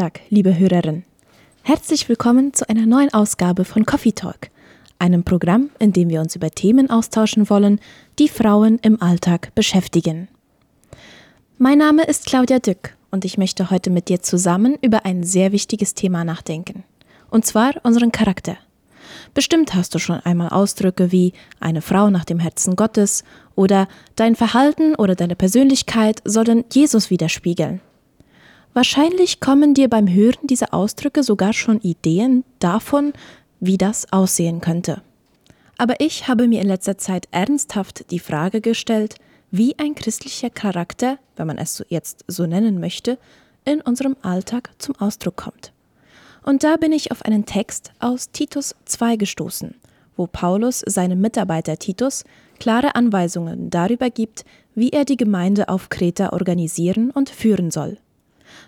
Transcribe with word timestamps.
Nachmittag, 0.00 0.22
liebe 0.30 0.58
Hörerin. 0.58 1.04
Herzlich 1.62 2.08
willkommen 2.08 2.54
zu 2.54 2.66
einer 2.70 2.86
neuen 2.86 3.12
Ausgabe 3.12 3.66
von 3.66 3.84
Coffee 3.84 4.12
Talk, 4.12 4.48
einem 4.98 5.24
Programm, 5.24 5.68
in 5.78 5.92
dem 5.92 6.08
wir 6.08 6.22
uns 6.22 6.34
über 6.34 6.50
Themen 6.50 6.88
austauschen 6.88 7.50
wollen, 7.50 7.80
die 8.18 8.30
Frauen 8.30 8.78
im 8.80 9.02
Alltag 9.02 9.54
beschäftigen. 9.54 10.28
Mein 11.58 11.76
Name 11.76 12.04
ist 12.04 12.24
Claudia 12.24 12.60
Dück 12.60 12.96
und 13.10 13.26
ich 13.26 13.36
möchte 13.36 13.68
heute 13.70 13.90
mit 13.90 14.08
dir 14.08 14.22
zusammen 14.22 14.78
über 14.80 15.04
ein 15.04 15.22
sehr 15.22 15.52
wichtiges 15.52 15.92
Thema 15.92 16.24
nachdenken, 16.24 16.84
und 17.28 17.44
zwar 17.44 17.74
unseren 17.82 18.10
Charakter. 18.10 18.56
Bestimmt 19.34 19.74
hast 19.74 19.94
du 19.94 19.98
schon 19.98 20.20
einmal 20.20 20.48
Ausdrücke 20.48 21.12
wie 21.12 21.34
eine 21.60 21.82
Frau 21.82 22.08
nach 22.08 22.24
dem 22.24 22.38
Herzen 22.38 22.74
Gottes 22.74 23.22
oder 23.54 23.86
dein 24.16 24.34
Verhalten 24.34 24.94
oder 24.94 25.14
deine 25.14 25.36
Persönlichkeit 25.36 26.22
sollen 26.24 26.64
Jesus 26.72 27.10
widerspiegeln. 27.10 27.82
Wahrscheinlich 28.72 29.40
kommen 29.40 29.74
dir 29.74 29.88
beim 29.88 30.08
Hören 30.08 30.46
dieser 30.46 30.72
Ausdrücke 30.72 31.24
sogar 31.24 31.52
schon 31.52 31.80
Ideen 31.80 32.44
davon, 32.60 33.12
wie 33.58 33.76
das 33.76 34.12
aussehen 34.12 34.60
könnte. 34.60 35.02
Aber 35.76 35.94
ich 35.98 36.28
habe 36.28 36.46
mir 36.46 36.60
in 36.60 36.68
letzter 36.68 36.96
Zeit 36.96 37.26
ernsthaft 37.32 38.10
die 38.10 38.20
Frage 38.20 38.60
gestellt, 38.60 39.16
wie 39.50 39.76
ein 39.78 39.96
christlicher 39.96 40.50
Charakter, 40.50 41.18
wenn 41.36 41.48
man 41.48 41.58
es 41.58 41.84
jetzt 41.88 42.24
so 42.28 42.46
nennen 42.46 42.78
möchte, 42.78 43.18
in 43.64 43.80
unserem 43.80 44.16
Alltag 44.22 44.70
zum 44.78 44.94
Ausdruck 44.96 45.36
kommt. 45.36 45.72
Und 46.42 46.62
da 46.62 46.76
bin 46.76 46.92
ich 46.92 47.10
auf 47.10 47.24
einen 47.24 47.46
Text 47.46 47.92
aus 47.98 48.30
Titus 48.30 48.76
2 48.84 49.16
gestoßen, 49.16 49.74
wo 50.16 50.26
Paulus 50.26 50.84
seinem 50.86 51.20
Mitarbeiter 51.20 51.76
Titus 51.76 52.24
klare 52.60 52.94
Anweisungen 52.94 53.68
darüber 53.68 54.10
gibt, 54.10 54.44
wie 54.74 54.90
er 54.90 55.04
die 55.04 55.16
Gemeinde 55.16 55.68
auf 55.68 55.88
Kreta 55.88 56.32
organisieren 56.32 57.10
und 57.10 57.30
führen 57.30 57.72
soll. 57.72 57.98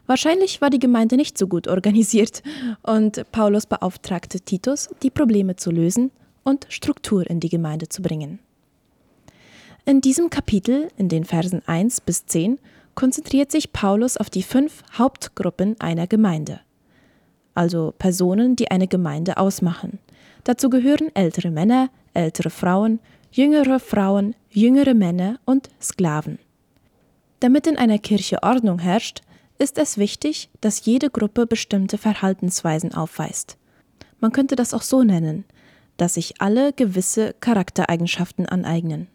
Wahrscheinlich 0.06 0.60
war 0.60 0.70
die 0.70 0.78
Gemeinde 0.78 1.16
nicht 1.16 1.38
so 1.38 1.46
gut 1.46 1.68
organisiert 1.68 2.42
und 2.82 3.24
Paulus 3.32 3.66
beauftragte 3.66 4.40
Titus, 4.40 4.88
die 5.02 5.10
Probleme 5.10 5.56
zu 5.56 5.70
lösen 5.70 6.10
und 6.42 6.66
Struktur 6.68 7.28
in 7.28 7.40
die 7.40 7.48
Gemeinde 7.48 7.88
zu 7.88 8.02
bringen. 8.02 8.40
In 9.84 10.00
diesem 10.00 10.30
Kapitel, 10.30 10.88
in 10.96 11.08
den 11.08 11.24
Versen 11.24 11.62
1 11.66 12.02
bis 12.02 12.26
10, 12.26 12.58
konzentriert 12.94 13.50
sich 13.50 13.72
Paulus 13.72 14.16
auf 14.16 14.30
die 14.30 14.42
fünf 14.42 14.82
Hauptgruppen 14.96 15.80
einer 15.80 16.06
Gemeinde, 16.06 16.60
also 17.54 17.94
Personen, 17.98 18.54
die 18.54 18.70
eine 18.70 18.86
Gemeinde 18.86 19.38
ausmachen. 19.38 19.98
Dazu 20.44 20.70
gehören 20.70 21.14
ältere 21.14 21.50
Männer, 21.50 21.90
ältere 22.14 22.50
Frauen, 22.50 23.00
jüngere 23.30 23.80
Frauen, 23.80 24.34
jüngere 24.50 24.94
Männer 24.94 25.38
und 25.44 25.68
Sklaven. 25.80 26.38
Damit 27.40 27.66
in 27.66 27.76
einer 27.76 27.98
Kirche 27.98 28.42
Ordnung 28.42 28.78
herrscht, 28.78 29.22
ist 29.62 29.78
es 29.78 29.96
wichtig, 29.96 30.50
dass 30.60 30.84
jede 30.84 31.08
Gruppe 31.08 31.46
bestimmte 31.46 31.96
Verhaltensweisen 31.96 32.92
aufweist. 32.92 33.56
Man 34.18 34.32
könnte 34.32 34.56
das 34.56 34.74
auch 34.74 34.82
so 34.82 35.04
nennen, 35.04 35.44
dass 35.96 36.14
sich 36.14 36.40
alle 36.40 36.72
gewisse 36.72 37.34
Charaktereigenschaften 37.38 38.46
aneignen. 38.46 39.06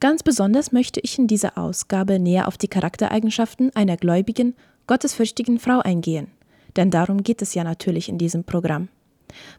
Ganz 0.00 0.22
besonders 0.22 0.72
möchte 0.72 1.00
ich 1.00 1.18
in 1.18 1.26
dieser 1.26 1.58
Ausgabe 1.58 2.18
näher 2.18 2.48
auf 2.48 2.56
die 2.56 2.68
Charaktereigenschaften 2.68 3.74
einer 3.76 3.98
gläubigen, 3.98 4.54
gottesfürchtigen 4.86 5.58
Frau 5.58 5.80
eingehen, 5.80 6.28
denn 6.76 6.90
darum 6.90 7.22
geht 7.22 7.42
es 7.42 7.52
ja 7.52 7.64
natürlich 7.64 8.08
in 8.08 8.16
diesem 8.16 8.44
Programm. 8.44 8.88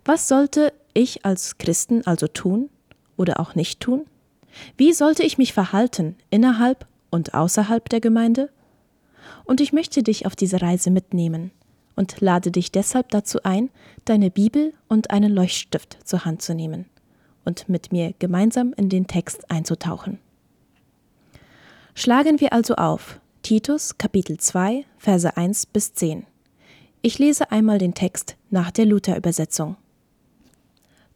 Was 0.03 0.27
sollte 0.27 0.73
ich 0.95 1.25
als 1.25 1.59
Christen 1.59 2.07
also 2.07 2.27
tun 2.27 2.69
oder 3.17 3.39
auch 3.39 3.53
nicht 3.53 3.81
tun? 3.81 4.05
Wie 4.77 4.93
sollte 4.93 5.21
ich 5.21 5.37
mich 5.37 5.53
verhalten 5.53 6.15
innerhalb 6.31 6.87
und 7.11 7.35
außerhalb 7.35 7.87
der 7.87 7.99
Gemeinde? 7.99 8.49
Und 9.49 9.61
ich 9.61 9.73
möchte 9.73 10.03
dich 10.03 10.27
auf 10.27 10.35
diese 10.35 10.61
Reise 10.61 10.91
mitnehmen 10.91 11.49
und 11.95 12.21
lade 12.21 12.51
dich 12.51 12.71
deshalb 12.71 13.09
dazu 13.09 13.39
ein, 13.41 13.71
deine 14.05 14.29
Bibel 14.29 14.75
und 14.87 15.09
einen 15.09 15.33
Leuchtstift 15.33 15.97
zur 16.03 16.23
Hand 16.23 16.43
zu 16.43 16.53
nehmen 16.53 16.85
und 17.45 17.67
mit 17.67 17.91
mir 17.91 18.13
gemeinsam 18.19 18.73
in 18.77 18.89
den 18.89 19.07
Text 19.07 19.49
einzutauchen. 19.49 20.19
Schlagen 21.95 22.39
wir 22.39 22.53
also 22.53 22.75
auf 22.75 23.19
Titus 23.41 23.97
Kapitel 23.97 24.37
2 24.37 24.85
Verse 24.99 25.35
1 25.35 25.65
bis 25.65 25.95
10. 25.95 26.27
Ich 27.01 27.17
lese 27.17 27.49
einmal 27.49 27.79
den 27.79 27.95
Text 27.95 28.35
nach 28.51 28.69
der 28.69 28.85
Luther-Übersetzung. 28.85 29.77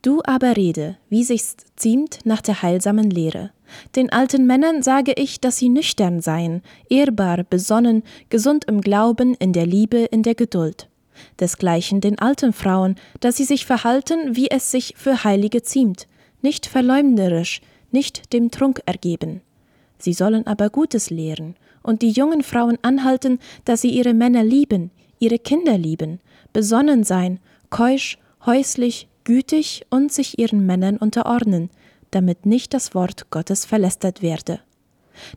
Du 0.03 0.22
aber 0.25 0.58
rede, 0.58 0.97
wie 1.09 1.24
sich's 1.24 1.56
ziemt 1.78 2.19
nach 2.25 2.41
der 2.41 2.62
heilsamen 2.62 3.09
Lehre. 3.09 3.52
Den 3.96 4.12
alten 4.12 4.46
Männern 4.46 4.84
sage 4.84 5.14
ich, 5.14 5.40
dass 5.40 5.58
sie 5.58 5.69
nüchtern 5.69 6.19
seien, 6.19 6.62
ehrbar, 6.90 7.46
besonnen, 7.46 8.03
gesund 8.28 8.66
im 8.66 8.81
Glauben, 8.81 9.34
in 9.36 9.53
der 9.53 9.66
Liebe, 9.66 10.00
in 10.00 10.22
der 10.22 10.36
Geduld. 10.36 10.90
Desgleichen 11.40 12.02
den 12.02 12.19
alten 12.19 12.52
Frauen, 12.52 12.96
dass 13.22 13.38
sie 13.38 13.46
sich 13.46 13.66
verhalten, 13.66 14.36
wie 14.36 14.52
es 14.52 14.72
sich 14.72 14.94
für 14.97 15.24
Heilige 15.24 15.62
ziemt, 15.62 16.09
nicht 16.41 16.66
verleumderisch, 16.66 17.62
nicht 17.91 18.34
dem 18.34 18.52
Trunk 18.52 18.81
ergeben. 18.85 19.41
Sie 20.00 20.12
sollen 20.12 20.46
aber 20.46 20.70
Gutes 20.70 21.12
lehren 21.12 21.56
und 21.81 22.02
die 22.02 22.12
jungen 22.12 22.44
Frauen 22.44 22.78
anhalten, 22.81 23.40
dass 23.64 23.80
sie 23.80 23.91
ihre 23.91 24.14
Männer 24.14 24.44
lieben, 24.44 24.91
ihre 25.20 25.40
Kinder 25.40 25.78
lieben, 25.78 26.20
besonnen 26.52 27.06
sein, 27.06 27.40
keusch, 27.70 28.18
häuslich, 28.46 29.08
gütig 29.23 29.85
und 29.89 30.11
sich 30.11 30.39
ihren 30.39 30.66
Männern 30.66 30.97
unterordnen, 30.97 31.69
damit 32.11 32.45
nicht 32.45 32.73
das 32.73 32.94
Wort 32.94 33.29
Gottes 33.31 33.66
verlästert 33.66 34.22
werde. 34.22 34.59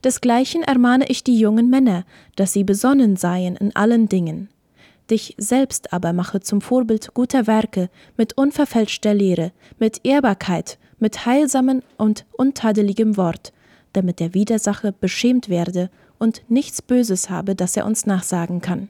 Desgleichen 0.05 0.63
ermahne 0.63 1.07
ich 1.09 1.25
die 1.25 1.39
jungen 1.39 1.69
Männer, 1.71 2.05
dass 2.35 2.53
sie 2.53 2.65
besonnen 2.65 3.17
seien 3.17 3.57
in 3.57 3.75
allen 3.77 4.09
Dingen. 4.09 4.49
Dich 5.11 5.35
selbst 5.39 5.93
aber 5.93 6.13
mache 6.13 6.41
zum 6.41 6.61
Vorbild 6.61 7.15
guter 7.15 7.47
Werke, 7.47 7.91
mit 8.17 8.37
unverfälschter 8.37 9.15
Lehre, 9.15 9.53
mit 9.79 10.01
Ehrbarkeit, 10.05 10.79
mit 10.99 11.27
heilsamem 11.27 11.83
und 11.97 12.27
untadeligem 12.33 13.17
Wort, 13.17 13.53
damit 13.93 14.19
der 14.19 14.35
Widersacher 14.35 14.93
beschämt 14.93 15.49
werde 15.49 15.91
und 16.19 16.43
nichts 16.49 16.83
Böses 16.83 17.31
habe, 17.31 17.55
das 17.55 17.77
er 17.77 17.87
uns 17.87 18.07
nachsagen 18.07 18.61
kann. 18.61 18.89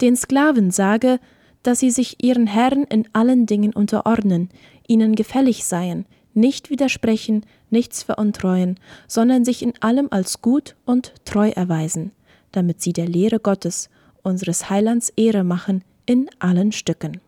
Den 0.00 0.16
Sklaven 0.16 0.70
sage, 0.70 1.20
dass 1.62 1.80
sie 1.80 1.90
sich 1.90 2.22
ihren 2.22 2.46
Herren 2.46 2.84
in 2.84 3.08
allen 3.12 3.46
Dingen 3.46 3.72
unterordnen, 3.72 4.48
ihnen 4.86 5.14
gefällig 5.14 5.64
seien, 5.64 6.06
nicht 6.34 6.70
widersprechen, 6.70 7.44
nichts 7.70 8.02
veruntreuen, 8.02 8.78
sondern 9.06 9.44
sich 9.44 9.62
in 9.62 9.74
allem 9.80 10.08
als 10.10 10.40
gut 10.40 10.76
und 10.84 11.12
treu 11.24 11.50
erweisen, 11.50 12.12
damit 12.52 12.80
sie 12.80 12.92
der 12.92 13.08
Lehre 13.08 13.40
Gottes, 13.40 13.90
unseres 14.22 14.70
Heilands 14.70 15.10
Ehre 15.10 15.44
machen 15.44 15.84
in 16.06 16.28
allen 16.38 16.72
Stücken. 16.72 17.20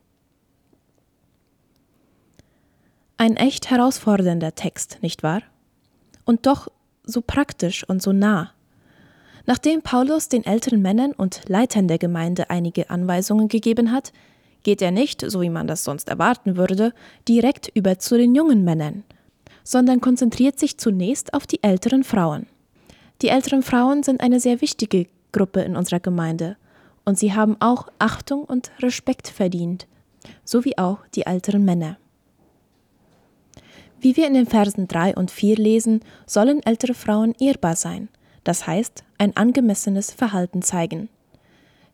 Ein 3.17 3.37
echt 3.37 3.69
herausfordernder 3.71 4.55
Text, 4.55 4.99
nicht 5.03 5.23
wahr? 5.23 5.43
Und 6.25 6.47
doch 6.47 6.69
so 7.05 7.21
praktisch 7.21 7.87
und 7.87 8.01
so 8.01 8.13
nah. 8.13 8.53
Nachdem 9.51 9.83
Paulus 9.83 10.29
den 10.29 10.47
älteren 10.47 10.81
Männern 10.81 11.11
und 11.11 11.41
Leitern 11.49 11.89
der 11.89 11.99
Gemeinde 11.99 12.51
einige 12.51 12.89
Anweisungen 12.89 13.49
gegeben 13.49 13.91
hat, 13.91 14.13
geht 14.63 14.81
er 14.81 14.93
nicht, 14.93 15.29
so 15.29 15.41
wie 15.41 15.51
man 15.51 15.67
das 15.67 15.83
sonst 15.83 16.09
erwarten 16.09 16.57
würde, 16.57 16.93
direkt 17.27 17.69
über 17.75 17.99
zu 17.99 18.17
den 18.17 18.37
jungen 18.37 18.63
Männern, 18.63 19.03
sondern 19.65 20.01
konzentriert 20.01 20.61
sich 20.61 20.79
zunächst 20.79 21.35
auf 21.35 21.49
die 21.49 21.65
älteren 21.65 22.05
Frauen. 22.05 22.47
Die 23.23 23.27
älteren 23.27 23.65
Frauen 23.65 24.05
sind 24.05 24.21
eine 24.21 24.39
sehr 24.39 24.61
wichtige 24.61 25.09
Gruppe 25.33 25.63
in 25.63 25.75
unserer 25.75 25.99
Gemeinde 25.99 26.57
und 27.05 27.19
sie 27.19 27.35
haben 27.35 27.57
auch 27.59 27.89
Achtung 27.99 28.45
und 28.45 28.71
Respekt 28.79 29.27
verdient, 29.27 29.89
so 30.45 30.65
wie 30.65 30.79
auch 30.79 30.99
die 31.17 31.27
älteren 31.27 31.65
Männer. 31.65 31.99
Wie 33.99 34.17
wir 34.17 34.29
in 34.29 34.35
den 34.35 34.47
Versen 34.47 34.87
3 34.87 35.17
und 35.17 35.33
4 35.33 35.57
lesen, 35.57 36.03
sollen 36.25 36.63
ältere 36.63 36.95
Frauen 36.95 37.35
ehrbar 37.41 37.75
sein, 37.75 38.11
das 38.45 38.67
heißt 38.67 39.05
ein 39.19 39.37
angemessenes 39.37 40.11
Verhalten 40.13 40.63
zeigen. 40.63 41.09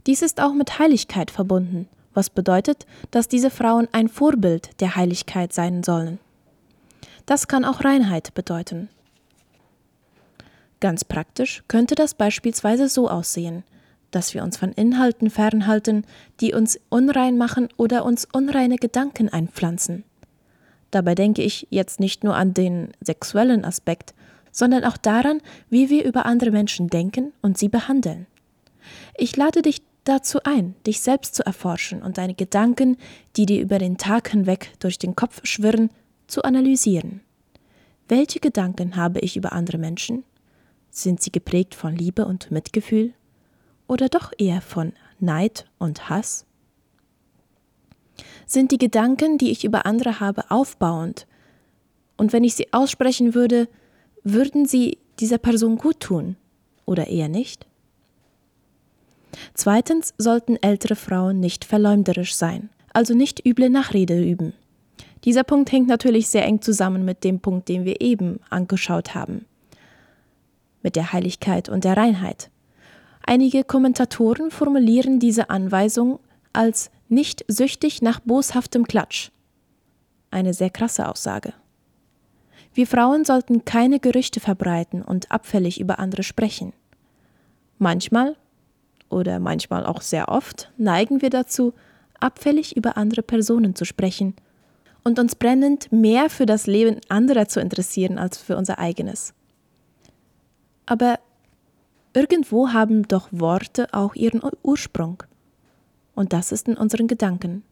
Dies 0.06 0.22
ist 0.22 0.40
auch 0.40 0.54
mit 0.54 0.78
Heiligkeit 0.78 1.30
verbunden, 1.30 1.88
was 2.14 2.30
bedeutet, 2.30 2.86
dass 3.10 3.28
diese 3.28 3.50
Frauen 3.50 3.88
ein 3.92 4.08
Vorbild 4.08 4.80
der 4.80 4.96
Heiligkeit 4.96 5.52
sein 5.52 5.82
sollen. 5.82 6.18
Das 7.26 7.48
kann 7.48 7.64
auch 7.64 7.84
Reinheit 7.84 8.34
bedeuten. 8.34 8.88
Ganz 10.80 11.04
praktisch 11.04 11.64
könnte 11.68 11.94
das 11.94 12.14
beispielsweise 12.14 12.88
so 12.88 13.08
aussehen, 13.08 13.64
dass 14.10 14.34
wir 14.34 14.44
uns 14.44 14.56
von 14.56 14.72
Inhalten 14.72 15.30
fernhalten, 15.30 16.04
die 16.40 16.54
uns 16.54 16.78
unrein 16.88 17.36
machen 17.36 17.68
oder 17.76 18.04
uns 18.04 18.26
unreine 18.30 18.76
Gedanken 18.76 19.28
einpflanzen. 19.28 20.04
Dabei 20.90 21.14
denke 21.14 21.42
ich 21.42 21.66
jetzt 21.70 21.98
nicht 21.98 22.24
nur 22.24 22.36
an 22.36 22.54
den 22.54 22.92
sexuellen 23.00 23.64
Aspekt, 23.64 24.14
sondern 24.56 24.84
auch 24.84 24.96
daran, 24.96 25.42
wie 25.68 25.90
wir 25.90 26.06
über 26.06 26.24
andere 26.24 26.50
Menschen 26.50 26.88
denken 26.88 27.34
und 27.42 27.58
sie 27.58 27.68
behandeln. 27.68 28.26
Ich 29.14 29.36
lade 29.36 29.60
dich 29.60 29.82
dazu 30.04 30.38
ein, 30.44 30.74
dich 30.86 31.02
selbst 31.02 31.34
zu 31.34 31.44
erforschen 31.44 32.02
und 32.02 32.16
deine 32.16 32.32
Gedanken, 32.32 32.96
die 33.36 33.44
dir 33.44 33.60
über 33.60 33.78
den 33.78 33.98
Tag 33.98 34.30
hinweg 34.30 34.72
durch 34.78 34.98
den 34.98 35.14
Kopf 35.14 35.42
schwirren, 35.44 35.90
zu 36.26 36.42
analysieren. 36.42 37.20
Welche 38.08 38.40
Gedanken 38.40 38.96
habe 38.96 39.18
ich 39.20 39.36
über 39.36 39.52
andere 39.52 39.76
Menschen? 39.76 40.24
Sind 40.88 41.20
sie 41.20 41.30
geprägt 41.30 41.74
von 41.74 41.94
Liebe 41.94 42.24
und 42.24 42.50
Mitgefühl? 42.50 43.12
Oder 43.86 44.08
doch 44.08 44.32
eher 44.38 44.62
von 44.62 44.94
Neid 45.20 45.66
und 45.76 46.08
Hass? 46.08 46.46
Sind 48.46 48.70
die 48.70 48.78
Gedanken, 48.78 49.36
die 49.36 49.50
ich 49.50 49.66
über 49.66 49.84
andere 49.84 50.18
habe, 50.18 50.50
aufbauend? 50.50 51.26
Und 52.16 52.32
wenn 52.32 52.42
ich 52.42 52.54
sie 52.54 52.72
aussprechen 52.72 53.34
würde, 53.34 53.68
würden 54.26 54.66
sie 54.66 54.98
dieser 55.20 55.38
Person 55.38 55.76
gut 55.78 56.00
tun 56.00 56.36
oder 56.84 57.06
eher 57.06 57.28
nicht? 57.28 57.64
Zweitens 59.54 60.14
sollten 60.18 60.56
ältere 60.56 60.96
Frauen 60.96 61.38
nicht 61.38 61.64
verleumderisch 61.64 62.34
sein, 62.34 62.68
also 62.92 63.14
nicht 63.14 63.46
üble 63.46 63.70
Nachrede 63.70 64.20
üben. 64.20 64.52
Dieser 65.24 65.44
Punkt 65.44 65.70
hängt 65.70 65.86
natürlich 65.86 66.26
sehr 66.28 66.44
eng 66.44 66.60
zusammen 66.60 67.04
mit 67.04 67.22
dem 67.22 67.38
Punkt, 67.38 67.68
den 67.68 67.84
wir 67.84 68.00
eben 68.00 68.40
angeschaut 68.50 69.14
haben, 69.14 69.46
mit 70.82 70.96
der 70.96 71.12
Heiligkeit 71.12 71.68
und 71.68 71.84
der 71.84 71.96
Reinheit. 71.96 72.50
Einige 73.24 73.62
Kommentatoren 73.62 74.50
formulieren 74.50 75.20
diese 75.20 75.50
Anweisung 75.50 76.18
als 76.52 76.90
nicht 77.08 77.44
süchtig 77.46 78.02
nach 78.02 78.18
boshaftem 78.20 78.88
Klatsch. 78.88 79.30
Eine 80.30 80.52
sehr 80.52 80.70
krasse 80.70 81.08
Aussage. 81.08 81.52
Wir 82.76 82.86
Frauen 82.86 83.24
sollten 83.24 83.64
keine 83.64 84.00
Gerüchte 84.00 84.38
verbreiten 84.38 85.00
und 85.00 85.32
abfällig 85.32 85.80
über 85.80 85.98
andere 85.98 86.22
sprechen. 86.22 86.74
Manchmal, 87.78 88.36
oder 89.08 89.40
manchmal 89.40 89.86
auch 89.86 90.02
sehr 90.02 90.28
oft, 90.28 90.70
neigen 90.76 91.22
wir 91.22 91.30
dazu, 91.30 91.72
abfällig 92.20 92.76
über 92.76 92.98
andere 92.98 93.22
Personen 93.22 93.74
zu 93.74 93.86
sprechen 93.86 94.34
und 95.04 95.18
uns 95.18 95.36
brennend 95.36 95.90
mehr 95.90 96.28
für 96.28 96.44
das 96.44 96.66
Leben 96.66 97.00
anderer 97.08 97.48
zu 97.48 97.60
interessieren 97.60 98.18
als 98.18 98.36
für 98.36 98.58
unser 98.58 98.78
eigenes. 98.78 99.32
Aber 100.84 101.18
irgendwo 102.12 102.74
haben 102.74 103.08
doch 103.08 103.28
Worte 103.30 103.88
auch 103.92 104.14
ihren 104.14 104.42
Ursprung. 104.62 105.22
Und 106.14 106.34
das 106.34 106.52
ist 106.52 106.68
in 106.68 106.76
unseren 106.76 107.06
Gedanken. 107.06 107.62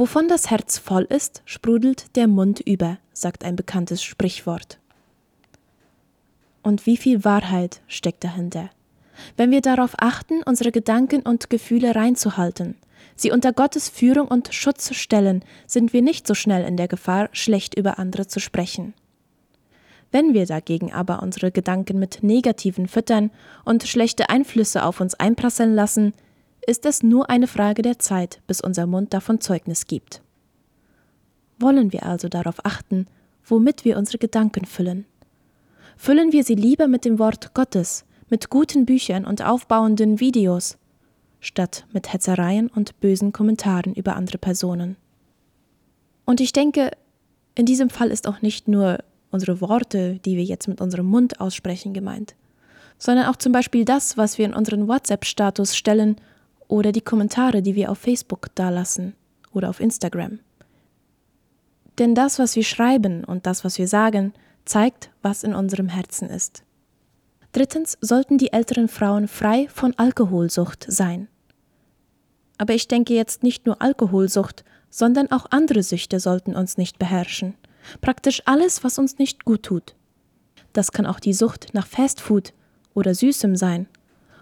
Wovon 0.00 0.28
das 0.28 0.48
Herz 0.48 0.78
voll 0.78 1.02
ist, 1.02 1.42
sprudelt 1.44 2.16
der 2.16 2.26
Mund 2.26 2.60
über, 2.60 2.96
sagt 3.12 3.44
ein 3.44 3.54
bekanntes 3.54 4.02
Sprichwort. 4.02 4.78
Und 6.62 6.86
wie 6.86 6.96
viel 6.96 7.22
Wahrheit 7.22 7.82
steckt 7.86 8.24
dahinter? 8.24 8.70
Wenn 9.36 9.50
wir 9.50 9.60
darauf 9.60 9.92
achten, 9.98 10.42
unsere 10.42 10.72
Gedanken 10.72 11.20
und 11.20 11.50
Gefühle 11.50 11.94
reinzuhalten, 11.94 12.76
sie 13.14 13.30
unter 13.30 13.52
Gottes 13.52 13.90
Führung 13.90 14.28
und 14.28 14.54
Schutz 14.54 14.94
stellen, 14.94 15.44
sind 15.66 15.92
wir 15.92 16.00
nicht 16.00 16.26
so 16.26 16.32
schnell 16.32 16.66
in 16.66 16.78
der 16.78 16.88
Gefahr, 16.88 17.28
schlecht 17.32 17.74
über 17.74 17.98
andere 17.98 18.26
zu 18.26 18.40
sprechen. 18.40 18.94
Wenn 20.10 20.32
wir 20.32 20.46
dagegen 20.46 20.94
aber 20.94 21.22
unsere 21.22 21.52
Gedanken 21.52 21.98
mit 21.98 22.22
Negativen 22.22 22.88
füttern 22.88 23.30
und 23.66 23.86
schlechte 23.86 24.30
Einflüsse 24.30 24.82
auf 24.82 25.02
uns 25.02 25.12
einprasseln 25.12 25.74
lassen, 25.74 26.14
ist 26.66 26.86
es 26.86 27.02
nur 27.02 27.30
eine 27.30 27.46
Frage 27.46 27.82
der 27.82 27.98
Zeit, 27.98 28.40
bis 28.46 28.60
unser 28.60 28.86
Mund 28.86 29.14
davon 29.14 29.40
Zeugnis 29.40 29.86
gibt. 29.86 30.22
Wollen 31.58 31.92
wir 31.92 32.06
also 32.06 32.28
darauf 32.28 32.64
achten, 32.64 33.06
womit 33.44 33.84
wir 33.84 33.96
unsere 33.96 34.18
Gedanken 34.18 34.64
füllen? 34.64 35.04
Füllen 35.96 36.32
wir 36.32 36.44
sie 36.44 36.54
lieber 36.54 36.88
mit 36.88 37.04
dem 37.04 37.18
Wort 37.18 37.52
Gottes, 37.54 38.04
mit 38.30 38.48
guten 38.48 38.86
Büchern 38.86 39.26
und 39.26 39.42
aufbauenden 39.42 40.20
Videos, 40.20 40.78
statt 41.40 41.86
mit 41.92 42.12
Hetzereien 42.12 42.68
und 42.68 42.98
bösen 43.00 43.32
Kommentaren 43.32 43.94
über 43.94 44.16
andere 44.16 44.38
Personen. 44.38 44.96
Und 46.24 46.40
ich 46.40 46.52
denke, 46.52 46.92
in 47.54 47.66
diesem 47.66 47.90
Fall 47.90 48.10
ist 48.10 48.28
auch 48.28 48.40
nicht 48.40 48.68
nur 48.68 48.98
unsere 49.30 49.60
Worte, 49.60 50.20
die 50.24 50.36
wir 50.36 50.44
jetzt 50.44 50.68
mit 50.68 50.80
unserem 50.80 51.06
Mund 51.06 51.40
aussprechen, 51.40 51.92
gemeint, 51.92 52.34
sondern 52.98 53.26
auch 53.26 53.36
zum 53.36 53.52
Beispiel 53.52 53.84
das, 53.84 54.16
was 54.16 54.38
wir 54.38 54.46
in 54.46 54.54
unseren 54.54 54.88
WhatsApp-Status 54.88 55.76
stellen 55.76 56.16
oder 56.70 56.92
die 56.92 57.00
Kommentare, 57.00 57.62
die 57.62 57.74
wir 57.74 57.90
auf 57.90 57.98
Facebook 57.98 58.54
dalassen 58.54 59.14
oder 59.52 59.68
auf 59.68 59.80
Instagram. 59.80 60.38
Denn 61.98 62.14
das, 62.14 62.38
was 62.38 62.56
wir 62.56 62.64
schreiben 62.64 63.24
und 63.24 63.46
das, 63.46 63.64
was 63.64 63.76
wir 63.78 63.88
sagen, 63.88 64.32
zeigt, 64.64 65.10
was 65.20 65.42
in 65.42 65.54
unserem 65.54 65.88
Herzen 65.88 66.30
ist. 66.30 66.62
Drittens 67.52 67.98
sollten 68.00 68.38
die 68.38 68.52
älteren 68.52 68.88
Frauen 68.88 69.26
frei 69.26 69.66
von 69.68 69.94
Alkoholsucht 69.98 70.86
sein. 70.88 71.26
Aber 72.56 72.74
ich 72.74 72.86
denke 72.86 73.14
jetzt 73.14 73.42
nicht 73.42 73.66
nur 73.66 73.82
Alkoholsucht, 73.82 74.64
sondern 74.90 75.32
auch 75.32 75.46
andere 75.50 75.82
Süchte 75.82 76.20
sollten 76.20 76.54
uns 76.54 76.78
nicht 76.78 76.98
beherrschen. 76.98 77.54
Praktisch 78.00 78.42
alles, 78.44 78.84
was 78.84 78.98
uns 78.98 79.18
nicht 79.18 79.44
gut 79.44 79.64
tut. 79.64 79.96
Das 80.72 80.92
kann 80.92 81.06
auch 81.06 81.18
die 81.18 81.32
Sucht 81.32 81.68
nach 81.72 81.86
Fastfood 81.86 82.52
oder 82.94 83.14
Süßem 83.14 83.56
sein, 83.56 83.88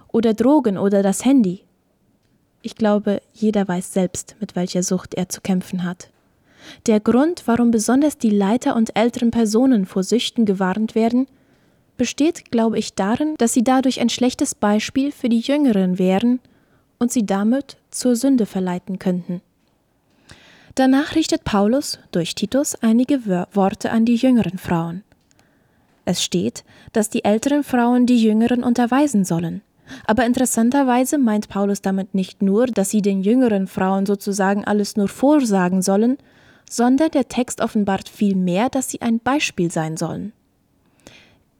oder 0.09 0.35
Drogen 0.35 0.77
oder 0.77 1.03
das 1.03 1.25
Handy 1.25 1.63
ich 2.63 2.75
glaube, 2.75 3.23
jeder 3.33 3.67
weiß 3.67 3.93
selbst, 3.93 4.37
mit 4.41 4.57
welcher 4.57 4.83
Sucht 4.83 5.15
er 5.15 5.29
zu 5.29 5.41
kämpfen 5.41 5.85
hat. 5.85 6.11
Der 6.87 7.01
Grund, 7.01 7.45
warum 7.47 7.71
besonders 7.71 8.19
die 8.19 8.31
Leiter 8.31 8.77
und 8.77 8.97
älteren 8.97 9.31
Personen 9.31 9.87
vor 9.87 10.03
Süchten 10.03 10.45
gewarnt 10.45 10.95
werden, 10.95 11.27
besteht, 11.97 12.51
glaube 12.51 12.79
ich, 12.79 12.95
darin, 12.95 13.35
dass 13.39 13.53
sie 13.53 13.65
dadurch 13.65 14.01
ein 14.01 14.09
schlechtes 14.09 14.55
Beispiel 14.55 15.13
für 15.13 15.29
die 15.29 15.41
Jüngeren 15.41 15.99
wären 15.99 16.41
und 16.99 17.13
sie 17.13 17.27
damit 17.27 17.77
zur 17.91 18.17
Sünde 18.17 18.47
verleiten 18.47 18.99
könnten. 18.99 19.41
Danach 20.75 21.17
richtet 21.17 21.45
Paulus 21.45 21.99
durch 22.13 22.35
Titus 22.35 22.77
einige 22.77 23.27
Worte 23.53 23.91
an 23.91 24.05
die 24.05 24.15
jüngeren 24.15 24.59
Frauen. 24.59 25.03
Es 26.05 26.23
steht, 26.23 26.65
dass 26.93 27.11
die 27.11 27.25
älteren 27.25 27.65
Frauen 27.65 28.07
die 28.07 28.23
Jüngeren 28.23 28.63
unterweisen 28.63 29.25
sollen. 29.25 29.61
Aber 30.06 30.25
interessanterweise 30.26 31.19
meint 31.19 31.49
Paulus 31.49 31.82
damit 31.82 32.14
nicht 32.14 32.43
nur, 32.43 32.67
dass 32.67 32.90
sie 32.90 33.02
den 33.02 33.23
jüngeren 33.23 33.67
Frauen 33.67 34.06
sozusagen 34.06 34.64
alles 34.64 34.96
nur 34.96 35.08
vorsagen 35.08 35.82
sollen, 35.82 36.19
sondern 36.69 37.11
der 37.11 37.29
Text 37.29 37.61
offenbart 37.61 38.08
vielmehr, 38.08 38.69
dass 38.69 38.90
sie 38.90 39.00
ein 39.02 39.20
Beispiel 39.20 39.70
sein 39.70 39.96
sollen. 39.96 40.32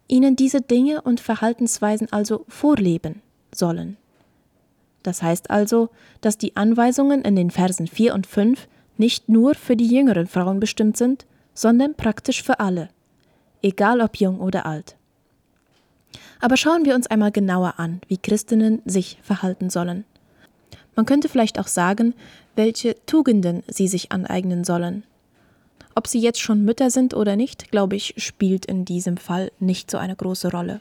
Ihnen 0.07 0.37
diese 0.37 0.61
Dinge 0.61 1.03
und 1.03 1.21
Verhaltensweisen 1.21 2.09
also 2.13 2.45
vorleben 2.49 3.23
sollen. 3.55 3.97
Das 5.03 5.23
heißt 5.23 5.51
also, 5.51 5.91
dass 6.21 6.39
die 6.39 6.57
Anweisungen 6.57 7.23
in 7.23 7.37
den 7.37 7.51
Versen 7.51 7.87
4 7.87 8.15
und 8.15 8.27
5 8.27 8.69
nicht 8.97 9.29
nur 9.29 9.55
für 9.55 9.77
die 9.77 9.87
jüngeren 9.87 10.27
Frauen 10.27 10.61
bestimmt 10.61 10.97
sind, 10.97 11.25
sondern 11.55 11.95
praktisch 11.95 12.43
für 12.43 12.61
alle, 12.61 12.89
egal 13.63 14.01
ob 14.01 14.17
jung 14.17 14.41
oder 14.41 14.67
alt. 14.67 14.98
Aber 16.41 16.57
schauen 16.57 16.85
wir 16.85 16.95
uns 16.95 17.07
einmal 17.09 17.33
genauer 17.33 17.75
an, 17.79 18.01
wie 18.09 18.19
Christinnen 18.19 18.81
sich 18.85 19.19
verhalten 19.23 19.71
sollen. 19.71 20.05
Man 20.95 21.07
könnte 21.07 21.29
vielleicht 21.29 21.59
auch 21.59 21.67
sagen, 21.67 22.15
welche 22.57 22.97
Tugenden 23.07 23.63
sie 23.69 23.89
sich 23.89 24.11
aneignen 24.11 24.65
sollen. 24.65 25.05
Ob 25.95 26.07
sie 26.07 26.21
jetzt 26.21 26.41
schon 26.41 26.65
Mütter 26.65 26.91
sind 26.91 27.15
oder 27.15 27.37
nicht, 27.37 27.71
glaube 27.71 27.97
ich, 27.97 28.15
spielt 28.19 28.67
in 28.67 28.85
diesem 28.85 29.17
Fall 29.17 29.53
nicht 29.59 29.91
so 29.91 29.99
eine 29.99 30.17
große 30.17 30.51
Rolle. 30.51 30.81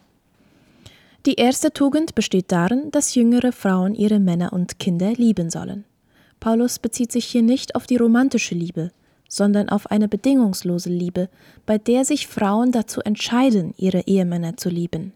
Die 1.25 1.35
erste 1.35 1.73
Tugend 1.73 2.15
besteht 2.15 2.51
darin, 2.51 2.89
dass 2.91 3.15
jüngere 3.15 3.51
Frauen 3.51 3.95
ihre 3.95 4.19
Männer 4.19 4.53
und 4.53 4.79
Kinder 4.79 5.13
lieben 5.13 5.49
sollen. 5.49 5.85
Paulus 6.39 6.79
bezieht 6.79 7.11
sich 7.11 7.25
hier 7.25 7.41
nicht 7.41 7.75
auf 7.75 7.87
die 7.87 7.97
romantische 7.97 8.55
Liebe, 8.55 8.91
sondern 9.27 9.69
auf 9.69 9.91
eine 9.91 10.07
bedingungslose 10.07 10.89
Liebe, 10.89 11.29
bei 11.65 11.77
der 11.77 12.05
sich 12.05 12.27
Frauen 12.27 12.71
dazu 12.71 13.01
entscheiden, 13.01 13.73
ihre 13.77 14.01
Ehemänner 14.07 14.55
zu 14.55 14.69
lieben 14.69 15.13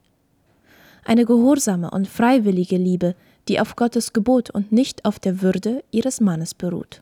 eine 1.04 1.26
gehorsame 1.26 1.92
und 1.92 2.08
freiwillige 2.08 2.78
Liebe, 2.78 3.16
die 3.48 3.60
auf 3.60 3.76
Gottes 3.76 4.14
Gebot 4.14 4.50
und 4.50 4.72
nicht 4.72 5.06
auf 5.06 5.20
der 5.20 5.42
Würde 5.42 5.84
ihres 5.92 6.22
Mannes 6.22 6.54
beruht. 6.54 7.02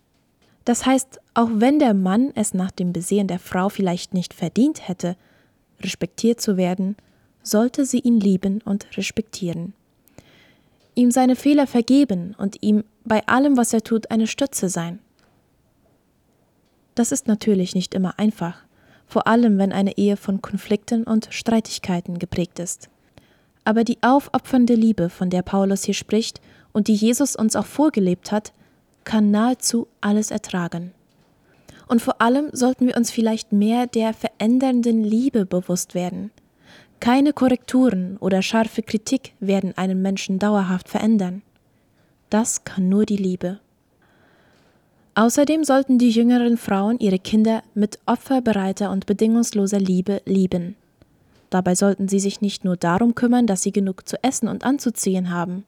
Das 0.65 0.85
heißt, 0.85 1.19
auch 1.33 1.49
wenn 1.53 1.79
der 1.79 1.93
Mann 1.93 2.31
es 2.35 2.53
nach 2.53 2.71
dem 2.71 2.93
Besehen 2.93 3.27
der 3.27 3.39
Frau 3.39 3.69
vielleicht 3.69 4.13
nicht 4.13 4.33
verdient 4.33 4.87
hätte, 4.87 5.15
respektiert 5.81 6.41
zu 6.41 6.57
werden, 6.57 6.95
sollte 7.43 7.85
sie 7.85 7.99
ihn 7.99 8.19
lieben 8.19 8.61
und 8.63 8.85
respektieren. 8.97 9.73
Ihm 10.95 11.11
seine 11.11 11.35
Fehler 11.35 11.67
vergeben 11.67 12.35
und 12.37 12.61
ihm 12.61 12.83
bei 13.05 13.25
allem, 13.27 13.57
was 13.57 13.73
er 13.73 13.81
tut, 13.81 14.11
eine 14.11 14.27
Stütze 14.27 14.69
sein. 14.69 14.99
Das 16.95 17.11
ist 17.11 17.27
natürlich 17.27 17.75
nicht 17.75 17.93
immer 17.93 18.19
einfach, 18.19 18.63
vor 19.07 19.25
allem 19.25 19.57
wenn 19.57 19.71
eine 19.71 19.97
Ehe 19.97 20.17
von 20.17 20.41
Konflikten 20.41 21.05
und 21.05 21.29
Streitigkeiten 21.31 22.19
geprägt 22.19 22.59
ist. 22.59 22.89
Aber 23.69 23.83
die 23.83 23.99
aufopfernde 24.01 24.73
Liebe, 24.73 25.11
von 25.11 25.29
der 25.29 25.43
Paulus 25.43 25.83
hier 25.83 25.93
spricht 25.93 26.41
und 26.71 26.87
die 26.87 26.95
Jesus 26.95 27.35
uns 27.35 27.55
auch 27.55 27.67
vorgelebt 27.67 28.31
hat, 28.31 28.51
kann 29.03 29.29
nahezu 29.29 29.85
alles 30.01 30.31
ertragen. 30.31 30.91
Und 31.87 32.01
vor 32.01 32.19
allem 32.19 32.49
sollten 32.51 32.87
wir 32.87 32.97
uns 32.97 33.11
vielleicht 33.11 33.51
mehr 33.51 33.85
der 33.85 34.15
verändernden 34.15 35.03
Liebe 35.03 35.45
bewusst 35.45 35.93
werden. 35.93 36.31
Keine 36.99 37.31
Korrekturen 37.31 38.17
oder 38.17 38.41
scharfe 38.41 38.81
Kritik 38.81 39.33
werden 39.39 39.77
einen 39.77 40.01
Menschen 40.01 40.39
dauerhaft 40.39 40.89
verändern. 40.89 41.43
Das 42.31 42.63
kann 42.63 42.89
nur 42.89 43.05
die 43.05 43.17
Liebe. 43.17 43.59
Außerdem 45.13 45.63
sollten 45.63 45.99
die 45.99 46.09
jüngeren 46.09 46.57
Frauen 46.57 46.97
ihre 46.97 47.19
Kinder 47.19 47.61
mit 47.75 47.99
opferbereiter 48.07 48.89
und 48.89 49.05
bedingungsloser 49.05 49.79
Liebe 49.79 50.23
lieben. 50.25 50.75
Dabei 51.49 51.75
sollten 51.75 52.07
sie 52.07 52.19
sich 52.19 52.41
nicht 52.41 52.63
nur 52.63 52.77
darum 52.77 53.15
kümmern, 53.15 53.47
dass 53.47 53.63
sie 53.63 53.71
genug 53.71 54.07
zu 54.07 54.23
essen 54.23 54.47
und 54.47 54.63
anzuziehen 54.63 55.29
haben. 55.31 55.65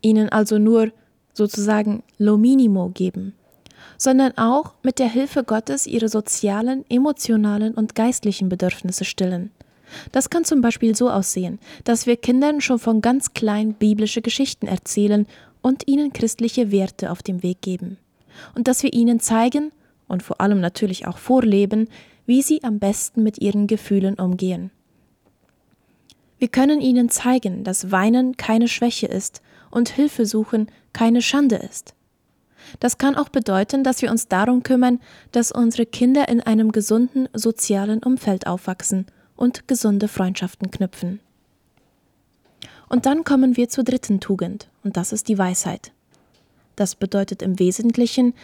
ihnen 0.00 0.28
also 0.28 0.58
nur 0.58 0.92
sozusagen 1.32 2.02
lo 2.18 2.36
minimo 2.36 2.90
geben, 2.90 3.34
sondern 3.96 4.36
auch 4.36 4.74
mit 4.82 4.98
der 4.98 5.08
Hilfe 5.08 5.44
Gottes 5.44 5.86
ihre 5.86 6.08
sozialen, 6.10 6.84
emotionalen 6.90 7.74
und 7.74 7.94
geistlichen 7.94 8.50
Bedürfnisse 8.50 9.04
stillen. 9.04 9.50
Das 10.12 10.30
kann 10.30 10.44
zum 10.44 10.60
Beispiel 10.60 10.94
so 10.94 11.10
aussehen, 11.10 11.58
dass 11.84 12.06
wir 12.06 12.16
Kindern 12.16 12.60
schon 12.60 12.78
von 12.78 13.00
ganz 13.00 13.32
klein 13.32 13.74
biblische 13.74 14.22
Geschichten 14.22 14.66
erzählen 14.66 15.26
und 15.62 15.88
ihnen 15.88 16.12
christliche 16.12 16.70
Werte 16.70 17.10
auf 17.10 17.22
dem 17.22 17.42
Weg 17.42 17.62
geben. 17.62 17.98
Und 18.54 18.68
dass 18.68 18.82
wir 18.82 18.92
ihnen 18.92 19.20
zeigen 19.20 19.72
und 20.08 20.22
vor 20.22 20.40
allem 20.40 20.60
natürlich 20.60 21.06
auch 21.06 21.18
vorleben, 21.18 21.88
wie 22.26 22.42
sie 22.42 22.62
am 22.64 22.78
besten 22.78 23.22
mit 23.22 23.38
ihren 23.38 23.66
Gefühlen 23.66 24.14
umgehen. 24.14 24.70
Wir 26.44 26.50
können 26.50 26.82
ihnen 26.82 27.08
zeigen, 27.08 27.64
dass 27.64 27.90
Weinen 27.90 28.36
keine 28.36 28.68
Schwäche 28.68 29.06
ist 29.06 29.40
und 29.70 29.88
Hilfe 29.88 30.26
suchen 30.26 30.66
keine 30.92 31.22
Schande 31.22 31.56
ist. 31.56 31.94
Das 32.80 32.98
kann 32.98 33.14
auch 33.14 33.30
bedeuten, 33.30 33.82
dass 33.82 34.02
wir 34.02 34.10
uns 34.10 34.28
darum 34.28 34.62
kümmern, 34.62 35.00
dass 35.32 35.52
unsere 35.52 35.86
Kinder 35.86 36.28
in 36.28 36.42
einem 36.42 36.70
gesunden 36.70 37.30
sozialen 37.32 38.02
Umfeld 38.02 38.46
aufwachsen 38.46 39.06
und 39.36 39.66
gesunde 39.68 40.06
Freundschaften 40.06 40.70
knüpfen. 40.70 41.20
Und 42.90 43.06
dann 43.06 43.24
kommen 43.24 43.56
wir 43.56 43.70
zur 43.70 43.84
dritten 43.84 44.20
Tugend, 44.20 44.68
und 44.82 44.98
das 44.98 45.14
ist 45.14 45.28
die 45.28 45.38
Weisheit. 45.38 45.92
Das 46.76 46.94
bedeutet 46.94 47.40
im 47.40 47.58
Wesentlichen, 47.58 48.34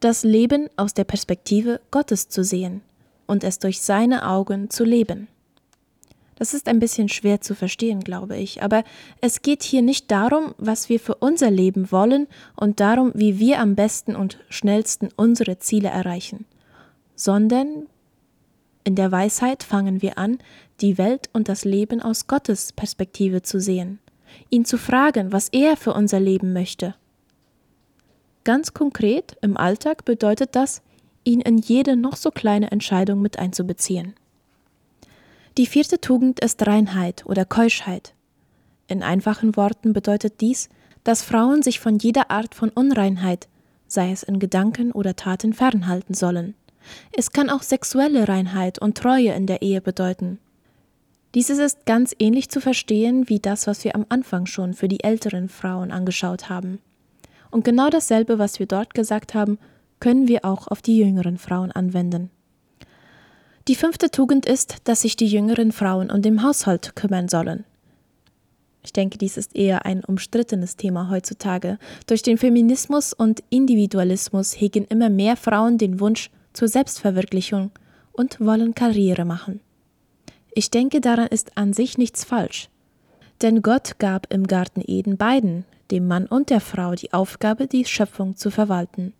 das 0.00 0.24
Leben 0.24 0.70
aus 0.78 0.94
der 0.94 1.04
Perspektive 1.04 1.82
Gottes 1.90 2.30
zu 2.30 2.42
sehen 2.42 2.80
und 3.26 3.44
es 3.44 3.58
durch 3.58 3.82
seine 3.82 4.26
Augen 4.26 4.70
zu 4.70 4.82
leben. 4.82 5.28
Das 6.40 6.54
ist 6.54 6.68
ein 6.68 6.78
bisschen 6.78 7.10
schwer 7.10 7.42
zu 7.42 7.54
verstehen, 7.54 8.00
glaube 8.00 8.38
ich, 8.38 8.62
aber 8.62 8.82
es 9.20 9.42
geht 9.42 9.62
hier 9.62 9.82
nicht 9.82 10.10
darum, 10.10 10.54
was 10.56 10.88
wir 10.88 10.98
für 10.98 11.16
unser 11.16 11.50
Leben 11.50 11.92
wollen 11.92 12.28
und 12.56 12.80
darum, 12.80 13.12
wie 13.14 13.38
wir 13.38 13.60
am 13.60 13.74
besten 13.74 14.16
und 14.16 14.38
schnellsten 14.48 15.10
unsere 15.16 15.58
Ziele 15.58 15.90
erreichen, 15.90 16.46
sondern 17.14 17.88
in 18.84 18.94
der 18.94 19.12
Weisheit 19.12 19.62
fangen 19.62 20.00
wir 20.00 20.16
an, 20.16 20.38
die 20.80 20.96
Welt 20.96 21.28
und 21.34 21.50
das 21.50 21.66
Leben 21.66 22.00
aus 22.00 22.26
Gottes 22.26 22.72
Perspektive 22.72 23.42
zu 23.42 23.60
sehen, 23.60 23.98
ihn 24.48 24.64
zu 24.64 24.78
fragen, 24.78 25.32
was 25.32 25.50
er 25.50 25.76
für 25.76 25.92
unser 25.92 26.20
Leben 26.20 26.54
möchte. 26.54 26.94
Ganz 28.44 28.72
konkret 28.72 29.36
im 29.42 29.58
Alltag 29.58 30.06
bedeutet 30.06 30.56
das, 30.56 30.80
ihn 31.22 31.42
in 31.42 31.58
jede 31.58 31.96
noch 31.96 32.16
so 32.16 32.30
kleine 32.30 32.70
Entscheidung 32.70 33.20
mit 33.20 33.38
einzubeziehen. 33.38 34.14
Die 35.58 35.66
vierte 35.66 36.00
Tugend 36.00 36.40
ist 36.40 36.64
Reinheit 36.66 37.26
oder 37.26 37.44
Keuschheit. 37.44 38.14
In 38.86 39.02
einfachen 39.02 39.56
Worten 39.56 39.92
bedeutet 39.92 40.40
dies, 40.40 40.68
dass 41.02 41.22
Frauen 41.22 41.62
sich 41.62 41.80
von 41.80 41.98
jeder 41.98 42.30
Art 42.30 42.54
von 42.54 42.70
Unreinheit, 42.70 43.48
sei 43.86 44.12
es 44.12 44.22
in 44.22 44.38
Gedanken 44.38 44.92
oder 44.92 45.16
Taten, 45.16 45.52
fernhalten 45.52 46.14
sollen. 46.14 46.54
Es 47.12 47.32
kann 47.32 47.50
auch 47.50 47.62
sexuelle 47.62 48.28
Reinheit 48.28 48.80
und 48.80 48.96
Treue 48.96 49.32
in 49.32 49.46
der 49.46 49.62
Ehe 49.62 49.80
bedeuten. 49.80 50.38
Dieses 51.34 51.58
ist 51.58 51.86
ganz 51.86 52.14
ähnlich 52.18 52.48
zu 52.48 52.60
verstehen 52.60 53.28
wie 53.28 53.38
das, 53.38 53.66
was 53.66 53.84
wir 53.84 53.94
am 53.94 54.06
Anfang 54.08 54.46
schon 54.46 54.74
für 54.74 54.88
die 54.88 55.04
älteren 55.04 55.48
Frauen 55.48 55.92
angeschaut 55.92 56.48
haben. 56.48 56.80
Und 57.50 57.64
genau 57.64 57.90
dasselbe, 57.90 58.38
was 58.38 58.58
wir 58.58 58.66
dort 58.66 58.94
gesagt 58.94 59.34
haben, 59.34 59.58
können 60.00 60.28
wir 60.28 60.44
auch 60.44 60.68
auf 60.68 60.82
die 60.82 60.96
jüngeren 60.96 61.38
Frauen 61.38 61.70
anwenden. 61.70 62.30
Die 63.68 63.74
fünfte 63.74 64.10
Tugend 64.10 64.46
ist, 64.46 64.76
dass 64.84 65.02
sich 65.02 65.16
die 65.16 65.26
jüngeren 65.26 65.72
Frauen 65.72 66.10
um 66.10 66.22
den 66.22 66.42
Haushalt 66.42 66.96
kümmern 66.96 67.28
sollen. 67.28 67.64
Ich 68.82 68.92
denke, 68.92 69.18
dies 69.18 69.36
ist 69.36 69.54
eher 69.54 69.84
ein 69.84 70.02
umstrittenes 70.04 70.76
Thema 70.76 71.10
heutzutage. 71.10 71.78
Durch 72.06 72.22
den 72.22 72.38
Feminismus 72.38 73.12
und 73.12 73.42
Individualismus 73.50 74.58
hegen 74.58 74.86
immer 74.86 75.10
mehr 75.10 75.36
Frauen 75.36 75.76
den 75.76 76.00
Wunsch 76.00 76.30
zur 76.54 76.68
Selbstverwirklichung 76.68 77.70
und 78.12 78.40
wollen 78.40 78.74
Karriere 78.74 79.26
machen. 79.26 79.60
Ich 80.54 80.70
denke, 80.70 81.00
daran 81.00 81.28
ist 81.28 81.56
an 81.56 81.74
sich 81.74 81.98
nichts 81.98 82.24
falsch. 82.24 82.68
Denn 83.42 83.62
Gott 83.62 83.98
gab 83.98 84.32
im 84.32 84.46
Garten 84.46 84.82
Eden 84.84 85.16
beiden, 85.16 85.64
dem 85.90 86.06
Mann 86.06 86.26
und 86.26 86.50
der 86.50 86.60
Frau, 86.60 86.94
die 86.94 87.12
Aufgabe, 87.12 87.66
die 87.66 87.84
Schöpfung 87.84 88.36
zu 88.36 88.50
verwalten. 88.50 89.12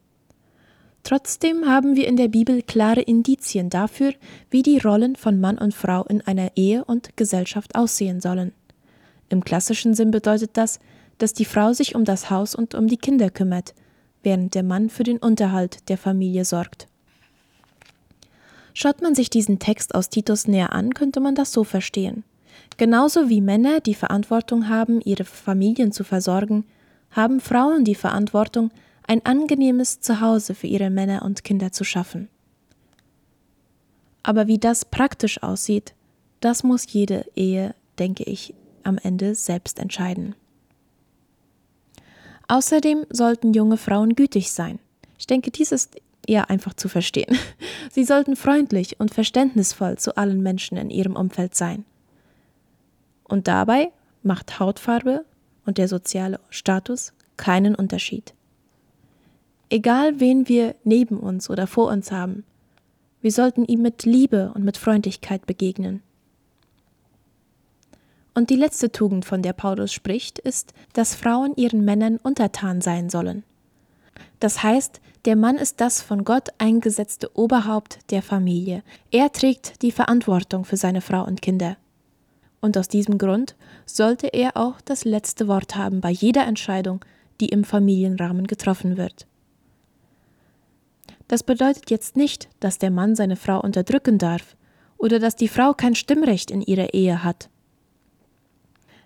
Trotzdem 1.02 1.66
haben 1.66 1.97
wir 1.97 2.07
in 2.07 2.16
der 2.16 2.28
Bibel 2.28 2.62
klare 2.62 3.00
Indizien 3.00 3.71
dafür, 3.71 4.12
wie 4.50 4.62
die 4.62 4.78
Rollen 4.78 5.16
von 5.16 5.40
Mann 5.40 5.59
und 5.59 5.75
Frau 5.75 6.04
in 6.04 6.21
einer 6.23 6.52
Ehe 6.57 6.85
und 6.85 7.16
Gesellschaft 7.16 7.75
aussehen 7.75 8.21
sollen. 8.21 8.52
Im 9.28 9.45
klassischen 9.45 9.95
Sinn 9.95 10.11
bedeutet 10.11 10.50
das, 10.54 10.78
dass 11.19 11.33
die 11.33 11.45
Frau 11.45 11.73
sich 11.73 11.95
um 11.95 12.04
das 12.04 12.30
Haus 12.30 12.54
und 12.54 12.75
um 12.75 12.87
die 12.87 12.97
Kinder 12.97 13.30
kümmert, 13.30 13.75
während 14.23 14.54
der 14.54 14.62
Mann 14.62 14.90
für 14.90 15.04
den 15.04 15.19
Unterhalt 15.19 15.88
der 15.88 15.99
Familie 15.99 16.45
sorgt. 16.45 16.87
Schaut 18.75 19.02
man 19.02 19.14
sich 19.14 19.30
diesen 19.30 19.59
Text 19.59 19.95
aus 19.95 20.11
Titus 20.11 20.47
näher 20.47 20.73
an, 20.73 20.95
könnte 20.95 21.21
man 21.21 21.35
das 21.35 21.52
so 21.52 21.64
verstehen. 21.64 22.25
Genauso 22.76 23.28
wie 23.28 23.40
Männer 23.40 23.80
die 23.80 23.95
Verantwortung 23.95 24.69
haben, 24.69 25.00
ihre 25.00 25.25
Familien 25.25 25.92
zu 25.92 26.04
versorgen, 26.04 26.64
haben 27.11 27.40
Frauen 27.40 27.85
die 27.85 27.95
Verantwortung, 27.95 28.71
ein 29.11 29.26
angenehmes 29.26 29.99
Zuhause 29.99 30.55
für 30.55 30.69
ihre 30.69 30.88
Männer 30.88 31.23
und 31.23 31.43
Kinder 31.43 31.73
zu 31.73 31.83
schaffen. 31.83 32.29
Aber 34.23 34.47
wie 34.47 34.59
das 34.59 34.85
praktisch 34.85 35.43
aussieht, 35.43 35.95
das 36.38 36.62
muss 36.62 36.93
jede 36.93 37.26
Ehe, 37.35 37.75
denke 37.99 38.23
ich, 38.23 38.55
am 38.85 38.99
Ende 38.99 39.35
selbst 39.35 39.81
entscheiden. 39.81 40.37
Außerdem 42.47 43.05
sollten 43.11 43.52
junge 43.52 43.79
Frauen 43.79 44.14
gütig 44.14 44.52
sein. 44.52 44.79
Ich 45.19 45.26
denke, 45.26 45.50
dies 45.50 45.73
ist 45.73 45.97
eher 46.25 46.49
einfach 46.49 46.75
zu 46.75 46.88
verstehen. 46.88 47.37
Sie 47.90 48.05
sollten 48.05 48.37
freundlich 48.37 49.00
und 49.00 49.12
verständnisvoll 49.12 49.99
zu 49.99 50.17
allen 50.17 50.40
Menschen 50.40 50.76
in 50.76 50.88
ihrem 50.88 51.17
Umfeld 51.17 51.57
sein. 51.57 51.85
Und 53.25 53.49
dabei 53.49 53.90
macht 54.23 54.61
Hautfarbe 54.61 55.25
und 55.67 55.79
der 55.79 55.88
soziale 55.88 56.38
Status 56.49 57.12
keinen 57.37 57.75
Unterschied 57.75 58.35
egal 59.70 60.20
wen 60.20 60.48
wir 60.48 60.74
neben 60.84 61.18
uns 61.18 61.48
oder 61.48 61.66
vor 61.66 61.88
uns 61.88 62.12
haben. 62.12 62.44
Wir 63.22 63.32
sollten 63.32 63.64
ihm 63.64 63.82
mit 63.82 64.04
Liebe 64.04 64.52
und 64.54 64.64
mit 64.64 64.76
Freundlichkeit 64.76 65.46
begegnen. 65.46 66.02
Und 68.34 68.50
die 68.50 68.56
letzte 68.56 68.92
Tugend, 68.92 69.24
von 69.24 69.42
der 69.42 69.52
Paulus 69.52 69.92
spricht, 69.92 70.38
ist, 70.38 70.72
dass 70.92 71.14
Frauen 71.14 71.54
ihren 71.56 71.84
Männern 71.84 72.16
untertan 72.16 72.80
sein 72.80 73.10
sollen. 73.10 73.42
Das 74.38 74.62
heißt, 74.62 75.00
der 75.26 75.36
Mann 75.36 75.56
ist 75.56 75.80
das 75.80 76.00
von 76.00 76.24
Gott 76.24 76.48
eingesetzte 76.58 77.36
Oberhaupt 77.36 77.98
der 78.10 78.22
Familie. 78.22 78.82
Er 79.10 79.30
trägt 79.32 79.82
die 79.82 79.92
Verantwortung 79.92 80.64
für 80.64 80.76
seine 80.76 81.02
Frau 81.02 81.24
und 81.24 81.42
Kinder. 81.42 81.76
Und 82.62 82.78
aus 82.78 82.88
diesem 82.88 83.18
Grund 83.18 83.56
sollte 83.84 84.28
er 84.28 84.56
auch 84.56 84.80
das 84.80 85.04
letzte 85.04 85.48
Wort 85.48 85.76
haben 85.76 86.00
bei 86.00 86.10
jeder 86.10 86.46
Entscheidung, 86.46 87.04
die 87.40 87.48
im 87.48 87.64
Familienrahmen 87.64 88.46
getroffen 88.46 88.96
wird. 88.96 89.26
Das 91.30 91.44
bedeutet 91.44 91.92
jetzt 91.92 92.16
nicht, 92.16 92.49
dass 92.58 92.78
der 92.78 92.90
Mann 92.90 93.14
seine 93.14 93.37
Frau 93.37 93.60
unterdrücken 93.60 94.18
darf 94.18 94.56
oder 94.99 95.20
dass 95.20 95.37
die 95.37 95.46
Frau 95.46 95.75
kein 95.75 95.94
Stimmrecht 95.94 96.50
in 96.50 96.60
ihrer 96.60 96.92
Ehe 96.92 97.22
hat. 97.22 97.49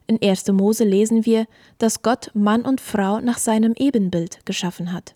In 0.07 0.19
1. 0.23 0.49
Mose 0.49 0.85
lesen 0.85 1.27
wir, 1.27 1.47
dass 1.77 2.01
Gott 2.01 2.31
Mann 2.33 2.63
und 2.63 2.81
Frau 2.81 3.21
nach 3.21 3.37
seinem 3.37 3.75
Ebenbild 3.77 4.47
geschaffen 4.47 4.91
hat. 4.91 5.15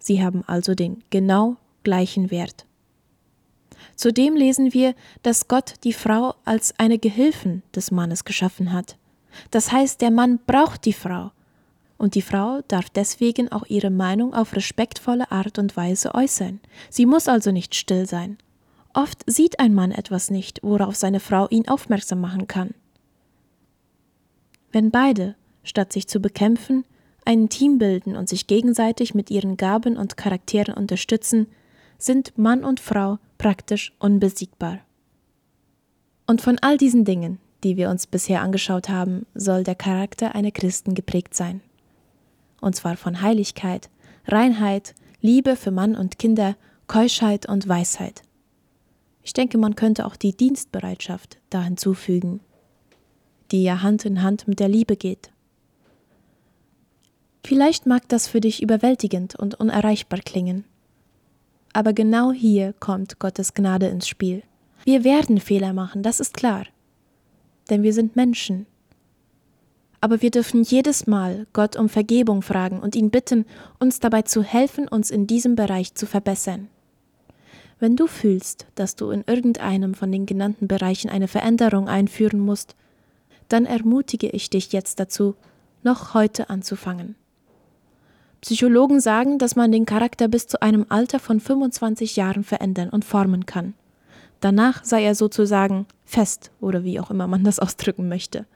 Sie 0.00 0.20
haben 0.20 0.42
also 0.48 0.74
den 0.74 1.04
genau 1.10 1.58
gleichen 1.84 2.32
Wert. 2.32 2.66
Zudem 3.94 4.34
lesen 4.34 4.74
wir, 4.74 4.96
dass 5.22 5.46
Gott 5.46 5.74
die 5.84 5.92
Frau 5.92 6.34
als 6.44 6.74
eine 6.76 6.98
Gehilfen 6.98 7.62
des 7.72 7.92
Mannes 7.92 8.24
geschaffen 8.24 8.72
hat. 8.72 8.96
Das 9.52 9.70
heißt, 9.70 10.00
der 10.00 10.10
Mann 10.10 10.40
braucht 10.44 10.86
die 10.86 10.92
Frau, 10.92 11.30
und 11.98 12.14
die 12.14 12.22
Frau 12.22 12.60
darf 12.68 12.88
deswegen 12.88 13.50
auch 13.50 13.66
ihre 13.66 13.90
Meinung 13.90 14.32
auf 14.32 14.54
respektvolle 14.54 15.30
Art 15.32 15.58
und 15.58 15.76
Weise 15.76 16.14
äußern. 16.14 16.60
Sie 16.90 17.06
muss 17.06 17.28
also 17.28 17.50
nicht 17.50 17.74
still 17.74 18.06
sein. 18.06 18.38
Oft 18.94 19.22
sieht 19.26 19.60
ein 19.60 19.74
Mann 19.74 19.90
etwas 19.90 20.30
nicht, 20.30 20.60
worauf 20.62 20.96
seine 20.96 21.20
Frau 21.20 21.48
ihn 21.50 21.68
aufmerksam 21.68 22.20
machen 22.20 22.46
kann. 22.46 22.70
Wenn 24.70 24.90
beide, 24.90 25.34
statt 25.64 25.92
sich 25.92 26.06
zu 26.06 26.20
bekämpfen, 26.20 26.84
ein 27.24 27.48
Team 27.48 27.78
bilden 27.78 28.16
und 28.16 28.28
sich 28.28 28.46
gegenseitig 28.46 29.14
mit 29.14 29.30
ihren 29.30 29.56
Gaben 29.56 29.96
und 29.96 30.16
Charakteren 30.16 30.74
unterstützen, 30.74 31.48
sind 31.98 32.38
Mann 32.38 32.64
und 32.64 32.80
Frau 32.80 33.18
praktisch 33.38 33.92
unbesiegbar. 33.98 34.78
Und 36.26 36.40
von 36.40 36.58
all 36.60 36.78
diesen 36.78 37.04
Dingen, 37.04 37.38
die 37.64 37.76
wir 37.76 37.90
uns 37.90 38.06
bisher 38.06 38.40
angeschaut 38.40 38.88
haben, 38.88 39.26
soll 39.34 39.64
der 39.64 39.74
Charakter 39.74 40.34
einer 40.34 40.52
Christen 40.52 40.94
geprägt 40.94 41.34
sein 41.34 41.60
und 42.60 42.76
zwar 42.76 42.96
von 42.96 43.22
Heiligkeit, 43.22 43.90
Reinheit, 44.26 44.94
Liebe 45.20 45.56
für 45.56 45.70
Mann 45.70 45.94
und 45.94 46.18
Kinder, 46.18 46.56
Keuschheit 46.86 47.48
und 47.48 47.68
Weisheit. 47.68 48.22
Ich 49.22 49.32
denke, 49.32 49.58
man 49.58 49.74
könnte 49.74 50.06
auch 50.06 50.16
die 50.16 50.36
Dienstbereitschaft 50.36 51.38
da 51.50 51.62
hinzufügen, 51.62 52.40
die 53.50 53.62
ja 53.62 53.82
Hand 53.82 54.04
in 54.04 54.22
Hand 54.22 54.48
mit 54.48 54.60
der 54.60 54.68
Liebe 54.68 54.96
geht. 54.96 55.30
Vielleicht 57.44 57.86
mag 57.86 58.08
das 58.08 58.28
für 58.28 58.40
dich 58.40 58.62
überwältigend 58.62 59.34
und 59.34 59.54
unerreichbar 59.54 60.20
klingen. 60.20 60.64
Aber 61.72 61.92
genau 61.92 62.32
hier 62.32 62.74
kommt 62.80 63.18
Gottes 63.18 63.54
Gnade 63.54 63.86
ins 63.86 64.08
Spiel. 64.08 64.42
Wir 64.84 65.04
werden 65.04 65.40
Fehler 65.40 65.72
machen, 65.72 66.02
das 66.02 66.20
ist 66.20 66.34
klar. 66.34 66.64
Denn 67.70 67.82
wir 67.82 67.92
sind 67.92 68.16
Menschen. 68.16 68.66
Aber 70.00 70.22
wir 70.22 70.30
dürfen 70.30 70.62
jedes 70.62 71.06
Mal 71.06 71.46
Gott 71.52 71.76
um 71.76 71.88
Vergebung 71.88 72.42
fragen 72.42 72.80
und 72.80 72.94
ihn 72.94 73.10
bitten, 73.10 73.46
uns 73.80 74.00
dabei 74.00 74.22
zu 74.22 74.42
helfen, 74.42 74.86
uns 74.86 75.10
in 75.10 75.26
diesem 75.26 75.56
Bereich 75.56 75.94
zu 75.94 76.06
verbessern. 76.06 76.68
Wenn 77.80 77.96
du 77.96 78.06
fühlst, 78.06 78.66
dass 78.74 78.96
du 78.96 79.10
in 79.10 79.24
irgendeinem 79.26 79.94
von 79.94 80.10
den 80.10 80.26
genannten 80.26 80.68
Bereichen 80.68 81.08
eine 81.08 81.28
Veränderung 81.28 81.88
einführen 81.88 82.40
musst, 82.40 82.74
dann 83.48 83.66
ermutige 83.66 84.28
ich 84.28 84.50
dich 84.50 84.72
jetzt 84.72 85.00
dazu, 85.00 85.34
noch 85.82 86.14
heute 86.14 86.50
anzufangen. 86.50 87.14
Psychologen 88.40 89.00
sagen, 89.00 89.38
dass 89.38 89.56
man 89.56 89.72
den 89.72 89.86
Charakter 89.86 90.28
bis 90.28 90.46
zu 90.46 90.62
einem 90.62 90.86
Alter 90.88 91.18
von 91.18 91.40
25 91.40 92.16
Jahren 92.16 92.44
verändern 92.44 92.88
und 92.90 93.04
formen 93.04 93.46
kann. 93.46 93.74
Danach 94.40 94.84
sei 94.84 95.02
er 95.02 95.16
sozusagen 95.16 95.86
fest 96.04 96.52
oder 96.60 96.84
wie 96.84 97.00
auch 97.00 97.10
immer 97.10 97.26
man 97.26 97.42
das 97.42 97.58
ausdrücken 97.58 98.08
möchte. 98.08 98.46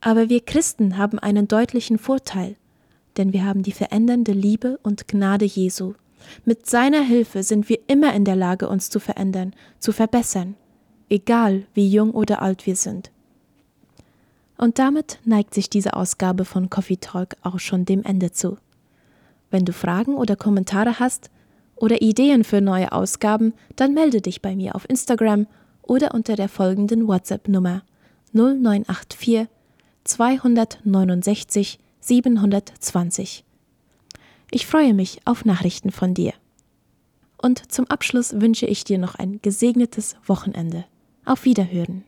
Aber 0.00 0.28
wir 0.28 0.40
Christen 0.40 0.98
haben 0.98 1.18
einen 1.18 1.48
deutlichen 1.48 1.98
Vorteil, 1.98 2.56
denn 3.16 3.32
wir 3.32 3.44
haben 3.44 3.62
die 3.62 3.72
verändernde 3.72 4.32
Liebe 4.32 4.78
und 4.82 5.08
Gnade 5.08 5.44
Jesu. 5.44 5.94
Mit 6.44 6.66
seiner 6.66 7.02
Hilfe 7.02 7.42
sind 7.42 7.68
wir 7.68 7.78
immer 7.86 8.12
in 8.14 8.24
der 8.24 8.36
Lage, 8.36 8.68
uns 8.68 8.90
zu 8.90 9.00
verändern, 9.00 9.54
zu 9.78 9.92
verbessern, 9.92 10.54
egal 11.08 11.66
wie 11.74 11.88
jung 11.88 12.10
oder 12.12 12.42
alt 12.42 12.66
wir 12.66 12.76
sind. 12.76 13.10
Und 14.58 14.78
damit 14.78 15.18
neigt 15.24 15.54
sich 15.54 15.68
diese 15.68 15.94
Ausgabe 15.94 16.44
von 16.44 16.70
Coffee 16.70 16.96
Talk 16.96 17.36
auch 17.42 17.58
schon 17.58 17.84
dem 17.84 18.02
Ende 18.02 18.32
zu. 18.32 18.56
Wenn 19.50 19.64
du 19.64 19.72
Fragen 19.72 20.14
oder 20.14 20.34
Kommentare 20.34 20.98
hast 20.98 21.30
oder 21.76 22.00
Ideen 22.00 22.42
für 22.42 22.60
neue 22.60 22.92
Ausgaben, 22.92 23.52
dann 23.76 23.94
melde 23.94 24.20
dich 24.20 24.40
bei 24.42 24.56
mir 24.56 24.74
auf 24.74 24.88
Instagram 24.88 25.46
oder 25.82 26.14
unter 26.14 26.36
der 26.36 26.48
folgenden 26.48 27.06
WhatsApp-Nummer 27.06 27.82
0984 28.32 29.46
269 30.06 31.78
720. 32.00 33.44
Ich 34.50 34.66
freue 34.66 34.94
mich 34.94 35.20
auf 35.24 35.44
Nachrichten 35.44 35.90
von 35.90 36.14
dir. 36.14 36.32
Und 37.42 37.70
zum 37.70 37.86
Abschluss 37.88 38.40
wünsche 38.40 38.66
ich 38.66 38.84
dir 38.84 38.98
noch 38.98 39.16
ein 39.16 39.40
gesegnetes 39.42 40.16
Wochenende. 40.24 40.84
Auf 41.24 41.44
Wiederhören. 41.44 42.04